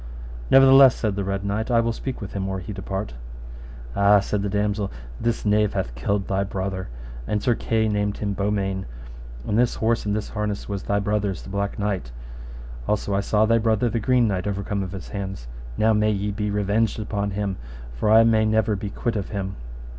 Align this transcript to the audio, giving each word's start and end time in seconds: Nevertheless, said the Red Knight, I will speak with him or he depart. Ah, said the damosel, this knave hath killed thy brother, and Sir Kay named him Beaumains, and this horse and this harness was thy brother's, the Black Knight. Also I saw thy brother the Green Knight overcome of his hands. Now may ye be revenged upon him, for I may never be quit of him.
Nevertheless, 0.49 0.95
said 0.95 1.15
the 1.15 1.23
Red 1.23 1.45
Knight, 1.45 1.69
I 1.69 1.79
will 1.79 1.93
speak 1.93 2.21
with 2.21 2.33
him 2.33 2.49
or 2.49 2.57
he 2.57 2.73
depart. 2.73 3.13
Ah, 3.95 4.19
said 4.19 4.41
the 4.41 4.49
damosel, 4.49 4.91
this 5.19 5.45
knave 5.45 5.75
hath 5.75 5.93
killed 5.93 6.27
thy 6.27 6.43
brother, 6.43 6.89
and 7.27 7.39
Sir 7.43 7.53
Kay 7.53 7.87
named 7.87 8.17
him 8.17 8.33
Beaumains, 8.33 8.85
and 9.47 9.59
this 9.59 9.75
horse 9.75 10.03
and 10.07 10.15
this 10.15 10.29
harness 10.29 10.67
was 10.67 10.81
thy 10.81 10.97
brother's, 10.97 11.43
the 11.43 11.49
Black 11.49 11.77
Knight. 11.77 12.11
Also 12.87 13.13
I 13.13 13.19
saw 13.21 13.45
thy 13.45 13.59
brother 13.59 13.89
the 13.91 13.99
Green 13.99 14.27
Knight 14.27 14.47
overcome 14.47 14.81
of 14.81 14.91
his 14.93 15.09
hands. 15.09 15.47
Now 15.77 15.93
may 15.93 16.09
ye 16.09 16.31
be 16.31 16.49
revenged 16.49 16.97
upon 16.99 17.29
him, 17.29 17.57
for 17.93 18.09
I 18.09 18.23
may 18.23 18.43
never 18.43 18.75
be 18.75 18.89
quit 18.89 19.15
of 19.15 19.29
him. 19.29 19.55